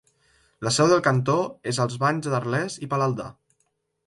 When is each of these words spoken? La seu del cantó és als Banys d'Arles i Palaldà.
La 0.67 0.71
seu 0.77 0.87
del 0.91 1.03
cantó 1.07 1.35
és 1.73 1.81
als 1.85 1.99
Banys 2.05 2.31
d'Arles 2.35 2.79
i 2.87 2.91
Palaldà. 2.97 3.29